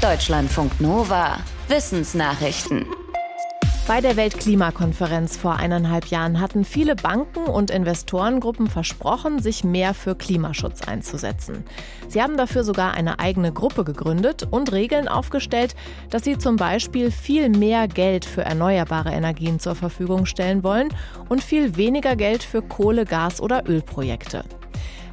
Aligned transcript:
Deutschlandfunk 0.00 0.80
Nova. 0.80 1.36
Wissensnachrichten. 1.68 2.86
Bei 3.86 4.00
der 4.00 4.16
Weltklimakonferenz 4.16 5.36
vor 5.36 5.56
eineinhalb 5.56 6.06
Jahren 6.06 6.40
hatten 6.40 6.64
viele 6.64 6.96
Banken 6.96 7.44
und 7.44 7.70
Investorengruppen 7.70 8.68
versprochen, 8.68 9.42
sich 9.42 9.62
mehr 9.62 9.92
für 9.92 10.14
Klimaschutz 10.14 10.88
einzusetzen. 10.88 11.64
Sie 12.08 12.22
haben 12.22 12.38
dafür 12.38 12.64
sogar 12.64 12.94
eine 12.94 13.18
eigene 13.18 13.52
Gruppe 13.52 13.84
gegründet 13.84 14.48
und 14.50 14.72
Regeln 14.72 15.06
aufgestellt, 15.06 15.74
dass 16.08 16.24
sie 16.24 16.38
zum 16.38 16.56
Beispiel 16.56 17.10
viel 17.10 17.50
mehr 17.50 17.86
Geld 17.86 18.24
für 18.24 18.42
erneuerbare 18.42 19.10
Energien 19.10 19.60
zur 19.60 19.74
Verfügung 19.74 20.24
stellen 20.24 20.62
wollen 20.62 20.88
und 21.28 21.42
viel 21.42 21.76
weniger 21.76 22.16
Geld 22.16 22.42
für 22.42 22.62
Kohle, 22.62 23.04
Gas 23.04 23.38
oder 23.38 23.68
Ölprojekte. 23.68 24.44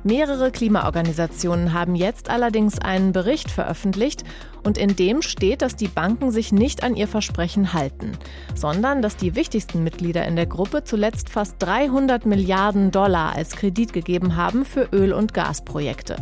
Mehrere 0.07 0.51
Klimaorganisationen 0.51 1.73
haben 1.73 1.93
jetzt 1.93 2.29
allerdings 2.29 2.79
einen 2.79 3.11
Bericht 3.11 3.51
veröffentlicht 3.51 4.23
und 4.63 4.77
in 4.77 4.95
dem 4.95 5.21
steht, 5.21 5.61
dass 5.61 5.75
die 5.75 5.89
Banken 5.89 6.31
sich 6.31 6.53
nicht 6.53 6.81
an 6.81 6.95
ihr 6.95 7.09
Versprechen 7.09 7.73
halten, 7.73 8.13
sondern 8.55 9.01
dass 9.01 9.17
die 9.17 9.35
wichtigsten 9.35 9.83
Mitglieder 9.83 10.25
in 10.25 10.37
der 10.37 10.45
Gruppe 10.45 10.85
zuletzt 10.85 11.27
fast 11.27 11.55
300 11.59 12.25
Milliarden 12.25 12.91
Dollar 12.91 13.35
als 13.35 13.57
Kredit 13.57 13.91
gegeben 13.91 14.37
haben 14.37 14.63
für 14.63 14.87
Öl- 14.93 15.11
und 15.11 15.33
Gasprojekte. 15.33 16.15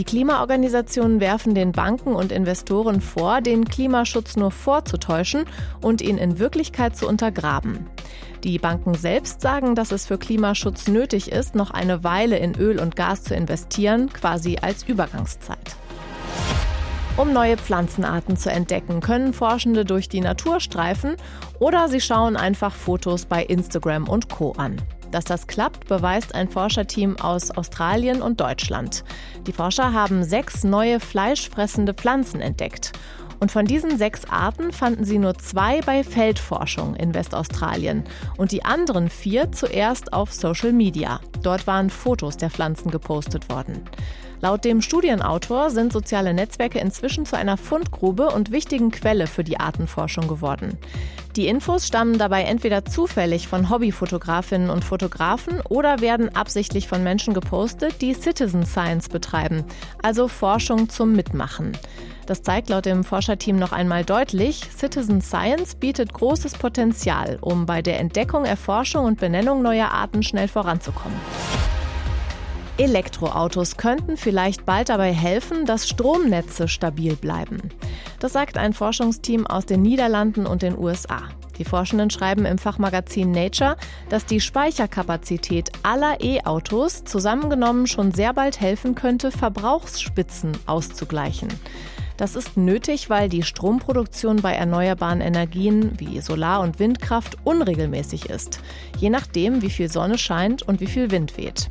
Die 0.00 0.04
Klimaorganisationen 0.04 1.20
werfen 1.20 1.54
den 1.54 1.72
Banken 1.72 2.14
und 2.14 2.32
Investoren 2.32 3.02
vor, 3.02 3.42
den 3.42 3.66
Klimaschutz 3.66 4.34
nur 4.34 4.50
vorzutäuschen 4.50 5.44
und 5.82 6.00
ihn 6.00 6.16
in 6.16 6.38
Wirklichkeit 6.38 6.96
zu 6.96 7.06
untergraben. 7.06 7.84
Die 8.42 8.58
Banken 8.58 8.94
selbst 8.94 9.42
sagen, 9.42 9.74
dass 9.74 9.92
es 9.92 10.06
für 10.06 10.16
Klimaschutz 10.16 10.88
nötig 10.88 11.30
ist, 11.30 11.54
noch 11.54 11.70
eine 11.70 12.02
Weile 12.02 12.38
in 12.38 12.54
Öl 12.54 12.80
und 12.80 12.96
Gas 12.96 13.24
zu 13.24 13.34
investieren, 13.34 14.10
quasi 14.10 14.56
als 14.62 14.84
Übergangszeit. 14.84 15.76
Um 17.18 17.34
neue 17.34 17.58
Pflanzenarten 17.58 18.38
zu 18.38 18.50
entdecken, 18.50 19.00
können 19.02 19.34
Forschende 19.34 19.84
durch 19.84 20.08
die 20.08 20.22
Natur 20.22 20.60
streifen 20.60 21.16
oder 21.58 21.88
sie 21.88 22.00
schauen 22.00 22.38
einfach 22.38 22.72
Fotos 22.72 23.26
bei 23.26 23.44
Instagram 23.44 24.08
und 24.08 24.30
Co 24.30 24.52
an. 24.52 24.80
Dass 25.10 25.24
das 25.24 25.46
klappt, 25.46 25.88
beweist 25.88 26.34
ein 26.34 26.48
Forscherteam 26.48 27.18
aus 27.18 27.50
Australien 27.50 28.22
und 28.22 28.40
Deutschland. 28.40 29.04
Die 29.46 29.52
Forscher 29.52 29.92
haben 29.92 30.24
sechs 30.24 30.62
neue 30.64 31.00
fleischfressende 31.00 31.94
Pflanzen 31.94 32.40
entdeckt. 32.40 32.92
Und 33.40 33.50
von 33.50 33.64
diesen 33.64 33.96
sechs 33.96 34.26
Arten 34.26 34.70
fanden 34.70 35.04
sie 35.04 35.18
nur 35.18 35.34
zwei 35.38 35.80
bei 35.80 36.04
Feldforschung 36.04 36.94
in 36.94 37.14
Westaustralien 37.14 38.04
und 38.36 38.52
die 38.52 38.64
anderen 38.64 39.08
vier 39.08 39.50
zuerst 39.50 40.12
auf 40.12 40.32
Social 40.32 40.72
Media. 40.72 41.20
Dort 41.42 41.66
waren 41.66 41.88
Fotos 41.88 42.36
der 42.36 42.50
Pflanzen 42.50 42.90
gepostet 42.90 43.48
worden. 43.48 43.82
Laut 44.42 44.64
dem 44.64 44.80
Studienautor 44.80 45.70
sind 45.70 45.92
soziale 45.92 46.32
Netzwerke 46.32 46.78
inzwischen 46.78 47.26
zu 47.26 47.36
einer 47.36 47.56
Fundgrube 47.56 48.28
und 48.28 48.50
wichtigen 48.50 48.90
Quelle 48.90 49.26
für 49.26 49.44
die 49.44 49.58
Artenforschung 49.58 50.28
geworden. 50.28 50.78
Die 51.36 51.46
Infos 51.46 51.86
stammen 51.86 52.18
dabei 52.18 52.42
entweder 52.42 52.84
zufällig 52.84 53.46
von 53.46 53.70
Hobbyfotografinnen 53.70 54.68
und 54.68 54.84
Fotografen 54.84 55.60
oder 55.68 56.00
werden 56.00 56.34
absichtlich 56.34 56.88
von 56.88 57.04
Menschen 57.04 57.34
gepostet, 57.34 58.00
die 58.00 58.14
Citizen 58.14 58.66
Science 58.66 59.08
betreiben, 59.08 59.64
also 60.02 60.26
Forschung 60.26 60.88
zum 60.88 61.12
Mitmachen. 61.12 61.76
Das 62.26 62.42
zeigt 62.42 62.68
laut 62.68 62.86
dem 62.86 63.04
Forscherteam 63.04 63.56
noch 63.56 63.72
einmal 63.72 64.04
deutlich, 64.04 64.68
Citizen 64.76 65.20
Science 65.20 65.76
bietet 65.76 66.12
großes 66.12 66.54
Potenzial, 66.54 67.38
um 67.40 67.64
bei 67.64 67.80
der 67.80 68.00
Entdeckung, 68.00 68.44
Erforschung 68.44 69.04
und 69.04 69.20
Benennung 69.20 69.62
neuer 69.62 69.88
Arten 69.88 70.22
schnell 70.22 70.48
voranzukommen. 70.48 71.18
Elektroautos 72.80 73.76
könnten 73.76 74.16
vielleicht 74.16 74.64
bald 74.64 74.88
dabei 74.88 75.12
helfen, 75.12 75.66
dass 75.66 75.86
Stromnetze 75.86 76.66
stabil 76.66 77.14
bleiben. 77.14 77.58
Das 78.20 78.32
sagt 78.32 78.56
ein 78.56 78.72
Forschungsteam 78.72 79.46
aus 79.46 79.66
den 79.66 79.82
Niederlanden 79.82 80.46
und 80.46 80.62
den 80.62 80.78
USA. 80.78 81.24
Die 81.58 81.66
Forschenden 81.66 82.08
schreiben 82.08 82.46
im 82.46 82.56
Fachmagazin 82.56 83.32
Nature, 83.32 83.76
dass 84.08 84.24
die 84.24 84.40
Speicherkapazität 84.40 85.70
aller 85.82 86.22
E-Autos 86.22 87.04
zusammengenommen 87.04 87.86
schon 87.86 88.12
sehr 88.12 88.32
bald 88.32 88.62
helfen 88.62 88.94
könnte, 88.94 89.30
Verbrauchsspitzen 89.30 90.52
auszugleichen. 90.64 91.48
Das 92.16 92.34
ist 92.34 92.56
nötig, 92.56 93.10
weil 93.10 93.28
die 93.28 93.42
Stromproduktion 93.42 94.36
bei 94.36 94.54
erneuerbaren 94.54 95.20
Energien 95.20 95.98
wie 95.98 96.22
Solar- 96.22 96.62
und 96.62 96.78
Windkraft 96.78 97.36
unregelmäßig 97.44 98.30
ist, 98.30 98.60
je 98.96 99.10
nachdem, 99.10 99.60
wie 99.60 99.70
viel 99.70 99.90
Sonne 99.90 100.16
scheint 100.16 100.62
und 100.62 100.80
wie 100.80 100.86
viel 100.86 101.10
Wind 101.10 101.36
weht. 101.36 101.68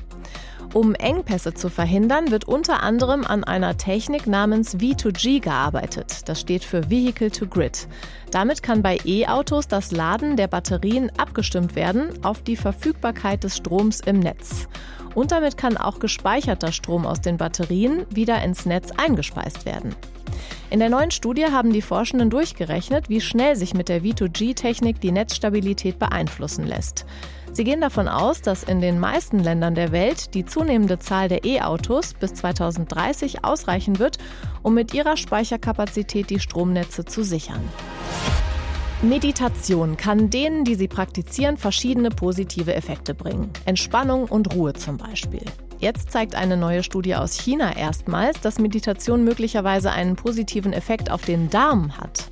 Um 0.74 0.94
Engpässe 0.94 1.56
zu 1.56 1.68
verhindern, 1.70 2.30
wird 2.30 2.48
unter 2.48 2.84
anderem 2.84 3.26
an 3.26 3.44
einer 3.44 3.78
Technik 3.78 4.28
namens 4.28 4.76
V2G 4.76 5.42
gearbeitet. 5.42 6.30
Das 6.30 6.42
steht 6.42 6.64
für 6.64 6.92
Vehicle 6.92 7.32
to 7.32 7.48
Grid. 7.48 7.88
Damit 8.30 8.62
kann 8.62 8.84
bei 8.84 9.00
E-Autos 9.04 9.68
das 9.68 9.92
Laden 9.92 10.38
der 10.38 10.48
Batterien 10.48 11.12
abgestimmt 11.18 11.76
werden 11.76 12.24
auf 12.24 12.44
die 12.44 12.56
Verfügbarkeit 12.56 13.44
des 13.44 13.58
Stroms 13.58 14.02
im 14.02 14.20
Netz. 14.20 14.68
Und 15.16 15.32
damit 15.32 15.58
kann 15.58 15.76
auch 15.76 15.98
gespeicherter 15.98 16.72
Strom 16.72 17.08
aus 17.08 17.20
den 17.20 17.38
Batterien 17.38 18.06
wieder 18.12 18.44
ins 18.44 18.68
Netz 18.68 18.92
eingespeist 18.92 19.66
werden. 19.66 19.96
In 20.70 20.80
der 20.80 20.90
neuen 20.90 21.10
Studie 21.10 21.46
haben 21.46 21.74
die 21.74 21.82
Forschenden 21.82 22.30
durchgerechnet, 22.30 23.10
wie 23.10 23.22
schnell 23.22 23.56
sich 23.56 23.74
mit 23.74 23.90
der 23.90 24.04
V2G-Technik 24.04 25.02
die 25.02 25.12
Netzstabilität 25.12 25.98
beeinflussen 25.98 26.68
lässt. 26.68 27.08
Sie 27.52 27.64
gehen 27.64 27.82
davon 27.82 28.08
aus, 28.08 28.42
dass 28.42 28.64
in 28.64 28.80
den 28.80 29.00
meisten 29.00 29.40
Ländern 29.40 29.76
der 29.76 29.92
Welt 29.92 30.34
die 30.34 30.46
zunehmende 30.46 31.00
Zahl 31.00 31.28
der 31.28 31.44
E-Autos 31.46 32.14
bis 32.14 32.34
2030 32.36 33.44
ausreichen 33.44 34.00
wird, 34.00 34.18
um 34.62 34.74
mit 34.74 34.94
ihrer 34.94 35.18
Speicherkapazität 35.18 36.30
die 36.30 36.40
Stromnetze 36.40 37.06
zu 37.06 37.24
sichern. 37.24 37.62
Meditation 39.02 39.96
kann 39.96 40.30
denen, 40.30 40.66
die 40.66 40.76
sie 40.76 40.90
praktizieren, 40.90 41.56
verschiedene 41.56 42.10
positive 42.10 42.74
Effekte 42.74 43.14
bringen. 43.14 43.50
Entspannung 43.66 44.26
und 44.26 44.54
Ruhe 44.54 44.74
zum 44.74 44.98
Beispiel. 44.98 45.44
Jetzt 45.80 46.12
zeigt 46.12 46.36
eine 46.36 46.58
neue 46.58 46.84
Studie 46.84 47.16
aus 47.16 47.40
China 47.40 47.78
erstmals, 47.78 48.42
dass 48.42 48.60
Meditation 48.60 49.24
möglicherweise 49.24 49.92
einen 49.92 50.18
positiven 50.18 50.74
Effekt 50.74 51.10
auf 51.10 51.24
den 51.24 51.50
Darm 51.50 51.98
hat. 51.98 52.30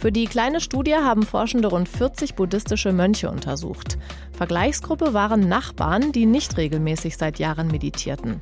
Für 0.00 0.10
die 0.10 0.24
kleine 0.24 0.62
Studie 0.62 0.94
haben 0.94 1.24
Forschende 1.24 1.68
rund 1.68 1.86
40 1.86 2.34
buddhistische 2.34 2.90
Mönche 2.90 3.30
untersucht. 3.30 3.98
Vergleichsgruppe 4.32 5.12
waren 5.12 5.46
Nachbarn, 5.46 6.10
die 6.10 6.24
nicht 6.24 6.56
regelmäßig 6.56 7.18
seit 7.18 7.38
Jahren 7.38 7.66
meditierten. 7.66 8.40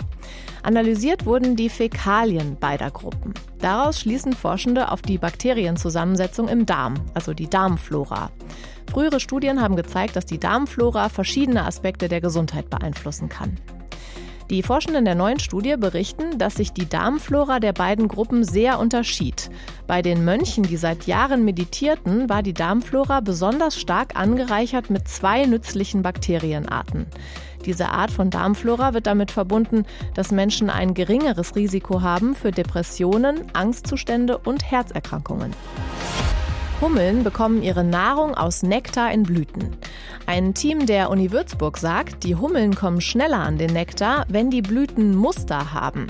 Analysiert 0.62 1.26
wurden 1.26 1.56
die 1.56 1.68
Fäkalien 1.68 2.56
beider 2.60 2.92
Gruppen. 2.92 3.34
Daraus 3.60 3.98
schließen 3.98 4.34
Forschende 4.34 4.92
auf 4.92 5.02
die 5.02 5.18
Bakterienzusammensetzung 5.18 6.46
im 6.46 6.64
Darm, 6.64 6.94
also 7.14 7.34
die 7.34 7.50
Darmflora. 7.50 8.30
Frühere 8.88 9.18
Studien 9.18 9.60
haben 9.60 9.74
gezeigt, 9.74 10.14
dass 10.14 10.26
die 10.26 10.38
Darmflora 10.38 11.08
verschiedene 11.08 11.64
Aspekte 11.64 12.08
der 12.08 12.20
Gesundheit 12.20 12.70
beeinflussen 12.70 13.28
kann. 13.28 13.58
Die 14.50 14.62
Forschenden 14.62 15.04
der 15.04 15.14
neuen 15.14 15.38
Studie 15.40 15.76
berichten, 15.76 16.38
dass 16.38 16.54
sich 16.54 16.72
die 16.72 16.88
Darmflora 16.88 17.60
der 17.60 17.74
beiden 17.74 18.08
Gruppen 18.08 18.44
sehr 18.44 18.78
unterschied. 18.78 19.50
Bei 19.86 20.00
den 20.00 20.24
Mönchen, 20.24 20.62
die 20.62 20.78
seit 20.78 21.06
Jahren 21.06 21.44
meditierten, 21.44 22.30
war 22.30 22.42
die 22.42 22.54
Darmflora 22.54 23.20
besonders 23.20 23.78
stark 23.78 24.16
angereichert 24.16 24.88
mit 24.88 25.06
zwei 25.06 25.44
nützlichen 25.44 26.00
Bakterienarten. 26.02 27.06
Diese 27.66 27.90
Art 27.90 28.10
von 28.10 28.30
Darmflora 28.30 28.94
wird 28.94 29.06
damit 29.06 29.30
verbunden, 29.30 29.84
dass 30.14 30.32
Menschen 30.32 30.70
ein 30.70 30.94
geringeres 30.94 31.54
Risiko 31.54 32.00
haben 32.00 32.34
für 32.34 32.50
Depressionen, 32.50 33.42
Angstzustände 33.52 34.38
und 34.38 34.70
Herzerkrankungen. 34.70 35.52
Hummeln 36.80 37.24
bekommen 37.24 37.64
ihre 37.64 37.82
Nahrung 37.82 38.36
aus 38.36 38.62
Nektar 38.62 39.10
in 39.10 39.24
Blüten. 39.24 39.76
Ein 40.26 40.54
Team 40.54 40.86
der 40.86 41.10
Uni 41.10 41.32
Würzburg 41.32 41.76
sagt, 41.76 42.22
die 42.22 42.36
Hummeln 42.36 42.76
kommen 42.76 43.00
schneller 43.00 43.40
an 43.40 43.58
den 43.58 43.72
Nektar, 43.72 44.24
wenn 44.28 44.48
die 44.48 44.62
Blüten 44.62 45.16
Muster 45.16 45.72
haben. 45.72 46.06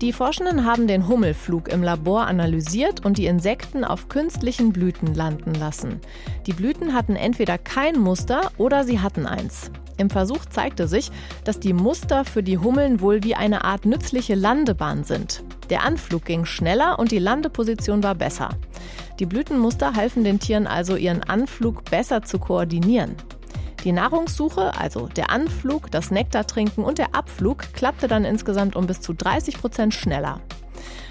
Die 0.00 0.14
Forschenden 0.14 0.64
haben 0.64 0.86
den 0.86 1.06
Hummelflug 1.06 1.68
im 1.68 1.82
Labor 1.82 2.26
analysiert 2.26 3.04
und 3.04 3.18
die 3.18 3.26
Insekten 3.26 3.84
auf 3.84 4.08
künstlichen 4.08 4.72
Blüten 4.72 5.14
landen 5.14 5.52
lassen. 5.52 6.00
Die 6.46 6.54
Blüten 6.54 6.94
hatten 6.94 7.14
entweder 7.14 7.58
kein 7.58 7.98
Muster 7.98 8.52
oder 8.56 8.84
sie 8.84 9.00
hatten 9.00 9.26
eins. 9.26 9.70
Im 9.98 10.08
Versuch 10.08 10.46
zeigte 10.46 10.88
sich, 10.88 11.10
dass 11.44 11.60
die 11.60 11.74
Muster 11.74 12.24
für 12.24 12.42
die 12.42 12.56
Hummeln 12.56 13.02
wohl 13.02 13.22
wie 13.22 13.34
eine 13.34 13.64
Art 13.64 13.84
nützliche 13.84 14.34
Landebahn 14.34 15.04
sind. 15.04 15.44
Der 15.68 15.84
Anflug 15.84 16.24
ging 16.24 16.46
schneller 16.46 16.98
und 16.98 17.12
die 17.12 17.18
Landeposition 17.18 18.02
war 18.02 18.14
besser. 18.14 18.48
Die 19.20 19.26
Blütenmuster 19.26 19.96
halfen 19.96 20.24
den 20.24 20.40
Tieren 20.40 20.66
also, 20.66 20.96
ihren 20.96 21.22
Anflug 21.22 21.84
besser 21.84 22.22
zu 22.22 22.38
koordinieren. 22.38 23.16
Die 23.84 23.92
Nahrungssuche, 23.92 24.72
also 24.78 25.08
der 25.08 25.28
Anflug, 25.28 25.90
das 25.90 26.10
Nektartrinken 26.10 26.82
und 26.82 26.96
der 26.96 27.14
Abflug, 27.14 27.74
klappte 27.74 28.08
dann 28.08 28.24
insgesamt 28.24 28.76
um 28.76 28.86
bis 28.86 29.02
zu 29.02 29.12
30 29.12 29.58
Prozent 29.58 29.92
schneller. 29.92 30.40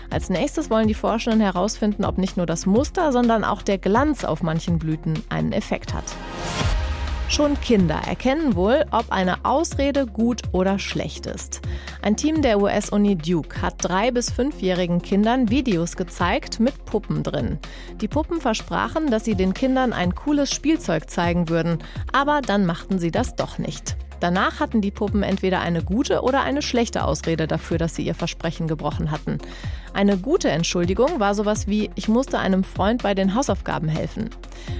Als 0.09 0.31
nächstes 0.31 0.71
wollen 0.71 0.88
die 0.88 0.95
Forschenden 0.95 1.41
herausfinden, 1.41 2.03
ob 2.03 2.17
nicht 2.17 2.35
nur 2.35 2.47
das 2.47 2.65
Muster, 2.65 3.11
sondern 3.11 3.44
auch 3.44 3.61
der 3.61 3.77
Glanz 3.77 4.23
auf 4.23 4.41
manchen 4.41 4.79
Blüten 4.79 5.21
einen 5.29 5.51
Effekt 5.51 5.94
hat. 5.94 6.06
Schon 7.30 7.62
Kinder 7.62 8.02
erkennen 8.08 8.56
wohl, 8.56 8.86
ob 8.90 9.12
eine 9.12 9.46
Ausrede 9.46 10.08
gut 10.08 10.42
oder 10.52 10.80
schlecht 10.80 11.28
ist. 11.28 11.62
Ein 12.02 12.18
Team 12.18 12.42
der 12.42 12.60
US-Uni 12.60 13.16
Duke 13.16 13.62
hat 13.62 13.76
drei- 13.78 14.10
bis 14.10 14.31
fünfjährigen 14.31 15.04
Kindern 15.04 15.52
Videos 15.52 15.96
gezeigt 15.96 16.60
mit 16.60 16.86
Puppen 16.86 17.22
drin. 17.22 17.60
Die 18.02 18.08
Puppen 18.08 18.42
versprachen, 18.42 19.12
dass 19.12 19.26
sie 19.26 19.36
den 19.36 19.54
Kindern 19.54 19.94
ein 19.94 20.16
cooles 20.16 20.52
Spielzeug 20.52 21.08
zeigen 21.08 21.50
würden, 21.50 21.78
aber 22.12 22.42
dann 22.42 22.66
machten 22.66 22.98
sie 22.98 23.12
das 23.12 23.36
doch 23.36 23.60
nicht. 23.60 23.96
Danach 24.19 24.60
hatten 24.60 24.81
die 24.81 24.92
Puppen 24.92 25.24
entweder 25.24 25.62
eine 25.62 25.83
gute 25.83 26.21
oder 26.21 26.42
eine 26.42 26.62
schlechte 26.62 27.04
Ausrede 27.04 27.48
dafür, 27.48 27.77
dass 27.77 27.95
sie 27.95 28.04
ihr 28.04 28.16
Versprechen 28.16 28.68
gebrochen 28.68 29.12
hatten. 29.12 29.38
Eine 29.94 30.18
gute 30.18 30.50
Entschuldigung 30.50 31.19
war 31.19 31.33
sowas 31.33 31.68
wie, 31.68 31.89
ich 31.95 32.07
musste 32.07 32.39
einem 32.39 32.63
Freund 32.63 33.04
bei 33.04 33.13
den 33.13 33.36
Hausaufgaben 33.36 33.88
helfen. 33.88 34.30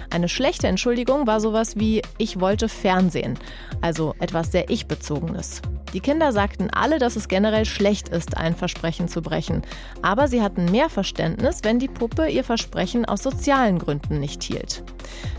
Eine 0.10 0.30
schlechte 0.30 0.68
Entschuldigung 0.68 1.28
war 1.28 1.40
sowas 1.40 1.78
wie, 1.78 2.02
ich 2.18 2.40
wollte 2.40 2.70
Fernsehen, 2.70 3.38
also 3.82 4.16
etwas 4.20 4.52
sehr 4.52 4.70
ich-bezogenes. 4.70 5.62
Die 5.94 6.00
Kinder 6.00 6.32
sagten 6.32 6.70
alle, 6.70 7.00
dass 7.00 7.16
es 7.16 7.28
generell 7.28 7.66
schlecht 7.66 8.10
ist, 8.10 8.38
ein 8.38 8.56
Versprechen 8.56 9.08
zu 9.08 9.22
brechen. 9.22 9.64
Aber 10.02 10.28
sie 10.28 10.42
hatten 10.42 10.66
mehr 10.66 10.90
Verständnis, 10.90 11.60
wenn 11.64 11.80
die 11.80 11.88
Puppe 11.88 12.28
ihr 12.28 12.44
Versprechen 12.44 13.06
aus 13.06 13.24
sozialen 13.24 13.80
Gründen 13.80 14.20
nicht 14.20 14.44
hielt. 14.44 14.84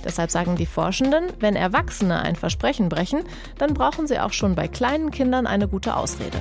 Deshalb 0.04 0.30
sagen 0.30 0.56
die 0.56 0.66
Forschenden, 0.66 1.24
wenn 1.38 1.56
Erwachsene 1.56 2.20
ein 2.20 2.36
Versprechen 2.36 2.88
brechen, 2.88 3.22
dann 3.58 3.74
brauchen 3.74 4.06
sie 4.06 4.18
auch 4.18 4.32
schon 4.32 4.54
bei 4.54 4.68
kleinen 4.68 5.10
Kindern 5.10 5.46
eine 5.46 5.68
gute 5.68 5.96
Ausrede. 5.96 6.38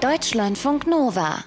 Deutschlandfunk 0.00 0.86
Nova 0.86 1.44